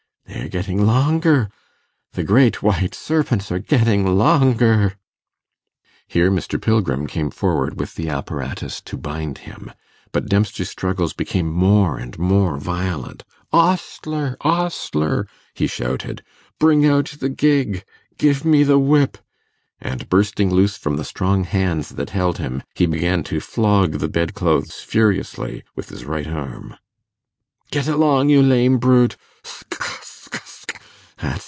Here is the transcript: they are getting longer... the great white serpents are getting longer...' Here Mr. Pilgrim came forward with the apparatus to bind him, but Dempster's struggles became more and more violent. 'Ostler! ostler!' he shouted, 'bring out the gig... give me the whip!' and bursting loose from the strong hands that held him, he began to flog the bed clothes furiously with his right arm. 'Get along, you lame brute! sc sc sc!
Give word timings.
they 0.25 0.45
are 0.47 0.61
getting 0.61 0.85
longer... 0.87 1.49
the 2.13 2.23
great 2.23 2.63
white 2.63 2.95
serpents 2.95 3.51
are 3.51 3.59
getting 3.59 4.07
longer...' 4.17 4.95
Here 6.07 6.31
Mr. 6.31 6.59
Pilgrim 6.59 7.05
came 7.05 7.29
forward 7.29 7.77
with 7.79 7.95
the 7.95 8.07
apparatus 8.09 8.79
to 8.81 8.97
bind 8.97 9.39
him, 9.39 9.71
but 10.11 10.27
Dempster's 10.29 10.69
struggles 10.69 11.13
became 11.13 11.51
more 11.51 11.97
and 11.97 12.17
more 12.17 12.57
violent. 12.57 13.23
'Ostler! 13.51 14.35
ostler!' 14.41 15.27
he 15.53 15.67
shouted, 15.67 16.23
'bring 16.59 16.85
out 16.85 17.13
the 17.19 17.29
gig... 17.29 17.83
give 18.17 18.43
me 18.43 18.63
the 18.63 18.79
whip!' 18.79 19.17
and 19.79 20.09
bursting 20.09 20.49
loose 20.51 20.77
from 20.77 20.95
the 20.97 21.05
strong 21.05 21.43
hands 21.43 21.89
that 21.89 22.11
held 22.11 22.37
him, 22.39 22.63
he 22.73 22.85
began 22.85 23.21
to 23.23 23.39
flog 23.41 23.99
the 23.99 24.09
bed 24.09 24.33
clothes 24.33 24.79
furiously 24.79 25.61
with 25.75 25.89
his 25.89 26.03
right 26.05 26.27
arm. 26.27 26.75
'Get 27.69 27.87
along, 27.87 28.29
you 28.29 28.41
lame 28.41 28.79
brute! 28.79 29.17
sc 29.43 29.75
sc 29.83 29.87
sc! 29.87 30.11